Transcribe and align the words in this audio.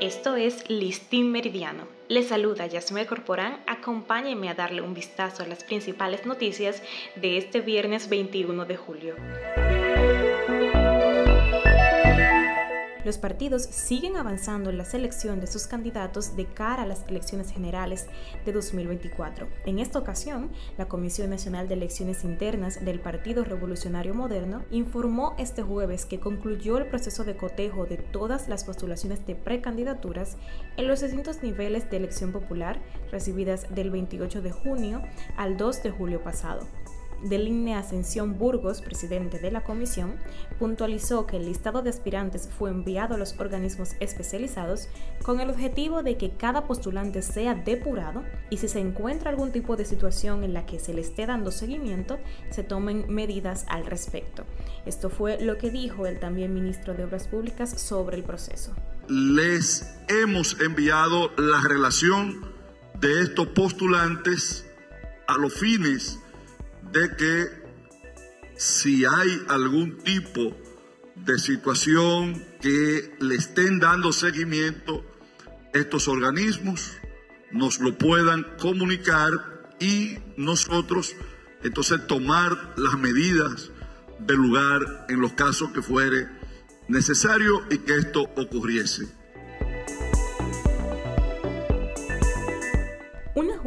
Esto 0.00 0.34
es 0.34 0.70
Listín 0.70 1.30
Meridiano. 1.30 1.86
Les 2.08 2.28
saluda 2.28 2.66
Yasmé 2.66 3.04
Corporán. 3.04 3.58
Acompáñenme 3.66 4.48
a 4.48 4.54
darle 4.54 4.80
un 4.80 4.94
vistazo 4.94 5.42
a 5.42 5.46
las 5.46 5.62
principales 5.62 6.24
noticias 6.24 6.82
de 7.16 7.36
este 7.36 7.60
viernes 7.60 8.08
21 8.08 8.64
de 8.64 8.76
julio. 8.78 9.14
Los 13.04 13.18
partidos 13.18 13.62
siguen 13.62 14.16
avanzando 14.16 14.70
en 14.70 14.78
la 14.78 14.84
selección 14.84 15.40
de 15.40 15.46
sus 15.46 15.66
candidatos 15.66 16.36
de 16.36 16.46
cara 16.46 16.82
a 16.82 16.86
las 16.86 17.06
elecciones 17.08 17.50
generales 17.50 18.06
de 18.44 18.52
2024. 18.52 19.48
En 19.66 19.78
esta 19.78 19.98
ocasión, 19.98 20.50
la 20.78 20.86
Comisión 20.86 21.30
Nacional 21.30 21.68
de 21.68 21.74
Elecciones 21.74 22.24
Internas 22.24 22.84
del 22.84 23.00
Partido 23.00 23.44
Revolucionario 23.44 24.14
Moderno 24.14 24.62
informó 24.70 25.34
este 25.38 25.62
jueves 25.62 26.04
que 26.06 26.20
concluyó 26.20 26.78
el 26.78 26.86
proceso 26.86 27.24
de 27.24 27.36
cotejo 27.36 27.86
de 27.86 27.96
todas 27.96 28.48
las 28.48 28.64
postulaciones 28.64 29.26
de 29.26 29.34
precandidaturas 29.34 30.36
en 30.76 30.88
los 30.88 31.00
distintos 31.00 31.42
niveles 31.42 31.90
de 31.90 31.96
elección 31.96 32.32
popular 32.32 32.80
recibidas 33.10 33.74
del 33.74 33.90
28 33.90 34.42
de 34.42 34.52
junio 34.52 35.02
al 35.36 35.56
2 35.56 35.82
de 35.82 35.90
julio 35.90 36.22
pasado 36.22 36.66
de 37.22 37.38
Línea 37.38 37.78
Ascensión 37.78 38.38
Burgos, 38.38 38.80
presidente 38.80 39.38
de 39.38 39.50
la 39.50 39.62
comisión, 39.62 40.16
puntualizó 40.58 41.26
que 41.26 41.36
el 41.36 41.46
listado 41.46 41.82
de 41.82 41.90
aspirantes 41.90 42.48
fue 42.58 42.70
enviado 42.70 43.14
a 43.14 43.18
los 43.18 43.38
organismos 43.38 43.90
especializados 44.00 44.88
con 45.22 45.40
el 45.40 45.50
objetivo 45.50 46.02
de 46.02 46.16
que 46.16 46.30
cada 46.30 46.66
postulante 46.66 47.22
sea 47.22 47.54
depurado 47.54 48.22
y 48.50 48.56
si 48.58 48.68
se 48.68 48.80
encuentra 48.80 49.30
algún 49.30 49.52
tipo 49.52 49.76
de 49.76 49.84
situación 49.84 50.44
en 50.44 50.54
la 50.54 50.66
que 50.66 50.78
se 50.78 50.94
le 50.94 51.00
esté 51.00 51.26
dando 51.26 51.50
seguimiento, 51.50 52.18
se 52.50 52.62
tomen 52.62 53.04
medidas 53.08 53.64
al 53.68 53.86
respecto. 53.86 54.44
Esto 54.86 55.10
fue 55.10 55.40
lo 55.40 55.58
que 55.58 55.70
dijo 55.70 56.06
el 56.06 56.18
también 56.18 56.54
ministro 56.54 56.94
de 56.94 57.04
Obras 57.04 57.28
Públicas 57.28 57.80
sobre 57.80 58.16
el 58.16 58.24
proceso. 58.24 58.74
Les 59.08 59.96
hemos 60.08 60.60
enviado 60.60 61.30
la 61.36 61.60
relación 61.68 62.40
de 63.00 63.22
estos 63.22 63.48
postulantes 63.48 64.66
a 65.26 65.36
los 65.38 65.54
fines 65.54 66.18
de 66.92 67.16
que 67.16 67.46
si 68.56 69.04
hay 69.04 69.42
algún 69.48 69.98
tipo 69.98 70.56
de 71.14 71.38
situación 71.38 72.44
que 72.60 73.14
le 73.20 73.34
estén 73.34 73.78
dando 73.78 74.12
seguimiento, 74.12 75.04
estos 75.72 76.08
organismos 76.08 76.92
nos 77.52 77.80
lo 77.80 77.96
puedan 77.96 78.44
comunicar 78.58 79.30
y 79.80 80.18
nosotros 80.36 81.14
entonces 81.62 82.06
tomar 82.06 82.74
las 82.76 82.98
medidas 82.98 83.70
del 84.18 84.36
lugar 84.36 85.06
en 85.08 85.20
los 85.20 85.32
casos 85.32 85.70
que 85.72 85.82
fuere 85.82 86.28
necesario 86.88 87.62
y 87.70 87.78
que 87.78 87.96
esto 87.96 88.22
ocurriese. 88.36 89.19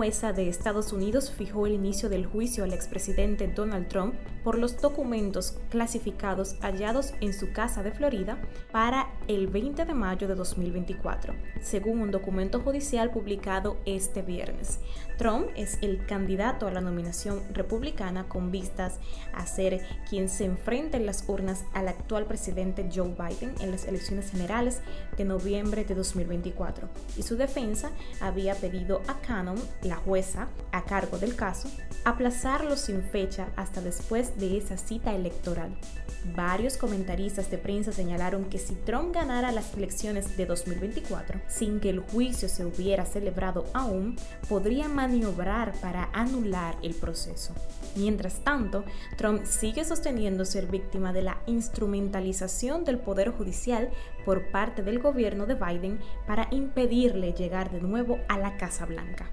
Jueza 0.00 0.32
de 0.32 0.48
Estados 0.48 0.94
Unidos 0.94 1.30
fijó 1.30 1.66
el 1.66 1.74
inicio 1.74 2.08
del 2.08 2.24
juicio 2.24 2.64
al 2.64 2.72
expresidente 2.72 3.48
Donald 3.48 3.86
Trump 3.88 4.14
por 4.42 4.58
los 4.58 4.80
documentos 4.80 5.58
clasificados 5.68 6.56
hallados 6.62 7.12
en 7.20 7.34
su 7.34 7.52
casa 7.52 7.82
de 7.82 7.92
Florida 7.92 8.38
para 8.72 9.10
el 9.28 9.48
20 9.48 9.84
de 9.84 9.92
mayo 9.92 10.26
de 10.26 10.36
2024, 10.36 11.34
según 11.60 12.00
un 12.00 12.10
documento 12.10 12.60
judicial 12.60 13.10
publicado 13.10 13.76
este 13.84 14.22
viernes. 14.22 14.78
Trump 15.18 15.48
es 15.54 15.76
el 15.82 16.06
candidato 16.06 16.66
a 16.66 16.70
la 16.70 16.80
nominación 16.80 17.42
republicana 17.52 18.26
con 18.26 18.50
vistas 18.50 18.94
a 19.34 19.44
ser 19.46 19.82
quien 20.08 20.30
se 20.30 20.46
enfrente 20.46 20.96
en 20.96 21.04
las 21.04 21.28
urnas 21.28 21.64
al 21.74 21.88
actual 21.88 22.24
presidente 22.24 22.88
Joe 22.90 23.10
Biden 23.10 23.54
en 23.60 23.70
las 23.70 23.84
elecciones 23.84 24.30
generales 24.30 24.80
de 25.18 25.26
noviembre 25.26 25.84
de 25.84 25.94
2024. 25.94 26.88
Y 27.18 27.22
su 27.22 27.36
defensa 27.36 27.90
había 28.22 28.54
pedido 28.54 29.02
a 29.06 29.20
Cannon, 29.20 29.60
la 29.90 29.96
jueza 29.96 30.48
a 30.72 30.84
cargo 30.84 31.18
del 31.18 31.36
caso, 31.36 31.68
aplazarlo 32.04 32.76
sin 32.76 33.02
fecha 33.02 33.48
hasta 33.56 33.82
después 33.82 34.38
de 34.38 34.56
esa 34.56 34.78
cita 34.78 35.14
electoral. 35.14 35.76
Varios 36.36 36.76
comentaristas 36.76 37.50
de 37.50 37.56
prensa 37.56 37.92
señalaron 37.92 38.44
que 38.44 38.58
si 38.58 38.74
Trump 38.74 39.14
ganara 39.14 39.52
las 39.52 39.74
elecciones 39.74 40.36
de 40.36 40.46
2024 40.46 41.40
sin 41.48 41.80
que 41.80 41.90
el 41.90 42.00
juicio 42.00 42.48
se 42.48 42.64
hubiera 42.64 43.06
celebrado 43.06 43.64
aún, 43.72 44.16
podría 44.48 44.86
maniobrar 44.88 45.72
para 45.80 46.10
anular 46.12 46.76
el 46.82 46.94
proceso. 46.94 47.54
Mientras 47.96 48.44
tanto, 48.44 48.84
Trump 49.16 49.44
sigue 49.44 49.84
sosteniendo 49.84 50.44
ser 50.44 50.66
víctima 50.66 51.12
de 51.12 51.22
la 51.22 51.38
instrumentalización 51.46 52.84
del 52.84 52.98
Poder 52.98 53.30
Judicial 53.30 53.90
por 54.24 54.50
parte 54.50 54.82
del 54.82 55.00
gobierno 55.00 55.46
de 55.46 55.54
Biden 55.54 55.98
para 56.26 56.48
impedirle 56.50 57.32
llegar 57.32 57.72
de 57.72 57.80
nuevo 57.80 58.18
a 58.28 58.38
la 58.38 58.56
Casa 58.58 58.84
Blanca. 58.84 59.30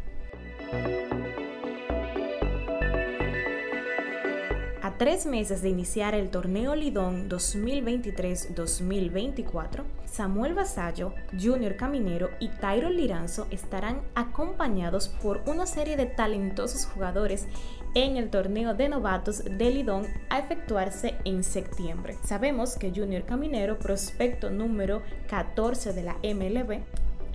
A 4.81 4.97
tres 4.97 5.25
meses 5.25 5.61
de 5.61 5.69
iniciar 5.69 6.13
el 6.13 6.29
torneo 6.29 6.75
Lidón 6.75 7.29
2023-2024, 7.29 9.83
Samuel 10.06 10.56
Basallo, 10.56 11.13
Junior 11.39 11.77
Caminero 11.77 12.31
y 12.39 12.50
Tyron 12.50 12.97
Liranzo 12.97 13.47
estarán 13.50 14.01
acompañados 14.16 15.07
por 15.07 15.41
una 15.45 15.66
serie 15.67 15.95
de 15.95 16.07
talentosos 16.07 16.85
jugadores 16.85 17.47
en 17.94 18.17
el 18.17 18.29
torneo 18.29 18.73
de 18.73 18.89
novatos 18.89 19.45
de 19.45 19.72
Lidón 19.72 20.06
a 20.29 20.39
efectuarse 20.39 21.16
en 21.23 21.45
septiembre. 21.45 22.17
Sabemos 22.25 22.75
que 22.75 22.91
Junior 22.94 23.23
Caminero, 23.23 23.79
prospecto 23.79 24.50
número 24.50 25.01
14 25.29 25.94
de 25.94 26.03
la 26.03 26.17
MLB, 26.23 26.81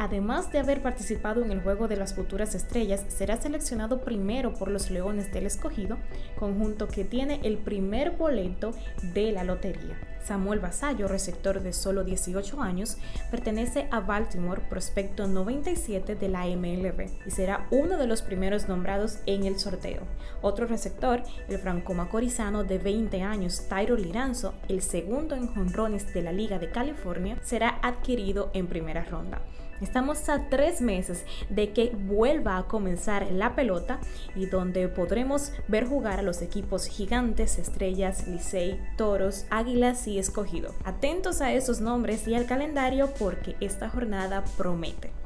además 0.02 0.50
de 0.50 0.58
haber 0.58 0.82
participado 0.82 1.44
en 1.44 1.52
el 1.52 1.62
Juego 1.62 1.86
de 1.86 1.96
las 1.96 2.14
Futuras 2.14 2.56
Estrellas, 2.56 3.04
será 3.06 3.40
seleccionado 3.40 4.00
primero 4.00 4.52
por 4.52 4.68
los 4.68 4.90
Leones 4.90 5.32
del 5.32 5.46
Escogido, 5.46 5.96
conjunto 6.36 6.88
que 6.88 7.04
tiene 7.04 7.40
el 7.44 7.56
primer 7.58 8.10
boleto 8.16 8.72
de 9.14 9.30
la 9.30 9.44
lotería. 9.44 9.96
Samuel 10.24 10.60
Basallo, 10.60 11.08
receptor 11.08 11.62
de 11.62 11.72
solo 11.72 12.04
18 12.04 12.60
años, 12.60 12.96
pertenece 13.30 13.88
a 13.91 14.00
Baltimore, 14.00 14.62
prospecto 14.68 15.26
97 15.26 16.16
de 16.16 16.28
la 16.28 16.46
MLB, 16.46 17.08
y 17.26 17.30
será 17.30 17.66
uno 17.70 17.96
de 17.96 18.06
los 18.06 18.22
primeros 18.22 18.68
nombrados 18.68 19.18
en 19.26 19.44
el 19.44 19.58
sorteo. 19.58 20.02
Otro 20.41 20.66
receptor, 20.66 21.22
el 21.48 21.58
franco-macorizano 21.58 22.64
de 22.64 22.78
20 22.78 23.22
años, 23.22 23.68
Tyro 23.68 23.96
Liranzo, 23.96 24.54
el 24.68 24.82
segundo 24.82 25.34
en 25.34 25.46
jonrones 25.46 26.12
de 26.12 26.22
la 26.22 26.32
Liga 26.32 26.58
de 26.58 26.70
California, 26.70 27.38
será 27.42 27.78
adquirido 27.82 28.50
en 28.54 28.66
primera 28.66 29.04
ronda. 29.04 29.42
Estamos 29.82 30.28
a 30.28 30.48
tres 30.48 30.81
meses 30.81 31.25
de 31.50 31.72
que 31.72 31.91
vuelva 31.91 32.56
a 32.56 32.69
comenzar 32.69 33.32
la 33.32 33.56
pelota 33.56 33.98
y 34.37 34.47
donde 34.47 34.87
podremos 34.88 35.53
ver 35.66 35.88
jugar 35.88 36.20
a 36.20 36.22
los 36.22 36.41
equipos 36.41 36.87
gigantes, 36.87 37.59
estrellas, 37.59 38.28
Licey, 38.28 38.81
toros, 38.97 39.44
águilas 39.50 40.06
y 40.06 40.21
escogido. 40.21 40.72
Atentos 40.84 41.41
a 41.41 41.53
esos 41.53 41.81
nombres 41.81 42.28
y 42.28 42.37
al 42.37 42.47
calendario 42.47 43.12
porque 43.19 43.56
esta 43.60 43.91
jornada 43.91 44.44
promete. 44.56 45.22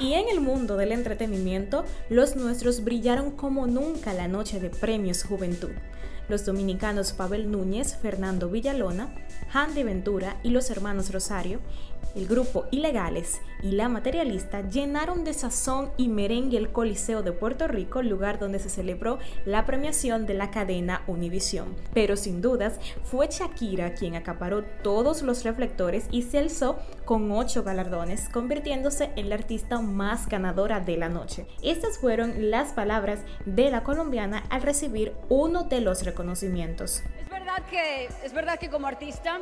Y 0.00 0.12
en 0.14 0.28
el 0.28 0.40
mundo 0.40 0.76
del 0.76 0.92
entretenimiento, 0.92 1.84
los 2.08 2.36
nuestros 2.36 2.84
brillaron 2.84 3.32
como 3.32 3.66
nunca 3.66 4.12
la 4.12 4.28
noche 4.28 4.60
de 4.60 4.70
Premios 4.70 5.24
Juventud. 5.24 5.72
Los 6.28 6.44
dominicanos 6.44 7.12
Pavel 7.12 7.50
Núñez, 7.50 7.96
Fernando 7.96 8.48
Villalona, 8.48 9.14
Handy 9.52 9.82
Ventura 9.82 10.36
y 10.42 10.50
los 10.50 10.70
hermanos 10.70 11.12
Rosario 11.12 11.60
el 12.14 12.26
grupo 12.26 12.66
Ilegales 12.70 13.40
y 13.62 13.72
La 13.72 13.88
Materialista 13.88 14.68
llenaron 14.68 15.24
de 15.24 15.34
sazón 15.34 15.90
y 15.96 16.08
merengue 16.08 16.56
el 16.56 16.70
Coliseo 16.70 17.22
de 17.22 17.32
Puerto 17.32 17.68
Rico, 17.68 18.02
lugar 18.02 18.38
donde 18.38 18.58
se 18.58 18.70
celebró 18.70 19.18
la 19.44 19.66
premiación 19.66 20.26
de 20.26 20.34
la 20.34 20.50
cadena 20.50 21.02
Univisión. 21.06 21.74
Pero 21.92 22.16
sin 22.16 22.40
dudas 22.40 22.78
fue 23.04 23.28
Shakira 23.28 23.94
quien 23.94 24.14
acaparó 24.14 24.64
todos 24.82 25.22
los 25.22 25.44
reflectores 25.44 26.06
y 26.10 26.22
se 26.22 26.38
alzó 26.38 26.78
con 27.04 27.30
ocho 27.32 27.62
galardones, 27.62 28.28
convirtiéndose 28.28 29.10
en 29.16 29.28
la 29.28 29.34
artista 29.34 29.80
más 29.80 30.28
ganadora 30.28 30.80
de 30.80 30.96
la 30.96 31.08
noche. 31.08 31.46
Estas 31.62 31.98
fueron 31.98 32.50
las 32.50 32.72
palabras 32.72 33.20
de 33.44 33.70
la 33.70 33.82
colombiana 33.82 34.44
al 34.50 34.62
recibir 34.62 35.12
uno 35.28 35.64
de 35.64 35.80
los 35.80 36.04
reconocimientos. 36.04 36.17
Es 37.20 37.28
verdad 37.28 37.62
que, 37.70 38.08
es 38.24 38.32
verdad 38.32 38.58
que 38.58 38.68
como 38.68 38.86
artista 38.86 39.38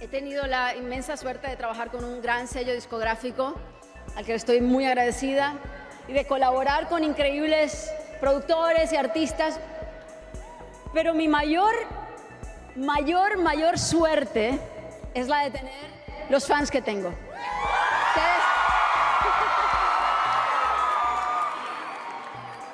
He 0.00 0.08
tenido 0.08 0.46
la 0.46 0.74
inmensa 0.76 1.18
suerte 1.18 1.46
de 1.46 1.56
trabajar 1.56 1.90
con 1.90 2.04
un 2.04 2.22
gran 2.22 2.48
sello 2.48 2.72
discográfico 2.72 3.54
al 4.16 4.24
que 4.24 4.32
estoy 4.32 4.62
muy 4.62 4.86
agradecida 4.86 5.56
y 6.08 6.14
de 6.14 6.24
colaborar 6.24 6.88
con 6.88 7.04
increíbles 7.04 7.92
productores 8.18 8.90
y 8.94 8.96
artistas. 8.96 9.60
Pero 10.94 11.12
mi 11.12 11.28
mayor, 11.28 11.74
mayor, 12.76 13.36
mayor 13.36 13.78
suerte 13.78 14.58
es 15.12 15.28
la 15.28 15.44
de 15.44 15.50
tener 15.50 15.90
los 16.30 16.46
fans 16.46 16.70
que 16.70 16.80
tengo. 16.80 17.10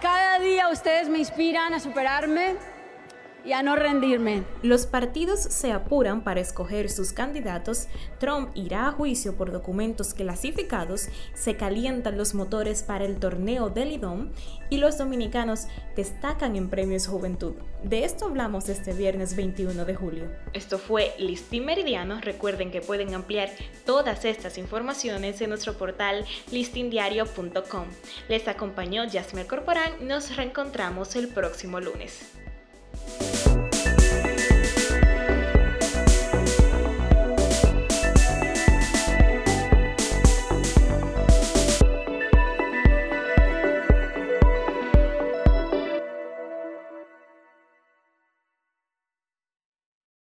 Cada 0.01 0.39
día 0.39 0.47
día 0.47 0.69
ustedes 0.69 1.09
me 1.09 1.19
inspiran 1.19 1.75
a 1.75 1.81
superarme 1.81 2.55
y 3.47 3.53
a 3.53 3.63
no 3.63 3.77
rendirme. 3.77 4.43
Los 4.63 4.87
partidos 4.87 5.41
se 5.41 5.73
apuran 5.73 6.23
para 6.23 6.41
escoger 6.41 6.91
sus 6.91 7.13
candidatos, 7.13 7.87
Trump 8.19 8.51
irá 8.55 8.89
a 8.89 8.93
juicio 8.93 9.37
por 9.37 9.53
documentos 9.53 10.15
clasificados, 10.15 11.09
se 11.35 11.57
calientan 11.57 12.19
los 12.19 12.35
motores 12.35 12.83
para 12.83 13.05
el 13.05 13.19
torneo 13.19 13.71
del 13.71 13.91
Lidón 13.91 14.33
y 14.69 14.79
los 14.79 14.99
dominicanos 14.99 15.69
destacan 15.95 16.57
en 16.57 16.69
premios 16.69 17.07
Juventud. 17.07 17.55
De 17.85 18.05
esto 18.05 18.25
hablamos 18.25 18.69
este 18.69 18.93
viernes 18.93 19.37
21 19.37 19.85
de 19.85 19.95
julio. 19.95 20.25
Esto 20.53 20.79
fue 20.79 21.15
Listín 21.19 21.65
Meridiano. 21.65 22.21
Recuerden 22.21 22.73
que 22.73 22.81
pueden 22.81 23.15
ampliar 23.15 23.51
todas 23.85 24.25
estas 24.25 24.59
informaciones 24.59 25.41
en 25.41 25.51
nuestro 25.51 25.75
portal 25.75 26.25
listindiario.com. 26.51 27.85
Les 28.29 28.49
acompañó 28.49 29.05
Jasmine 29.09 29.47
Corporán. 29.47 29.93
Nos 30.07 30.35
reencontramos 30.35 31.15
el 31.15 31.29
próximo 31.29 31.79
lunes. 31.81 32.33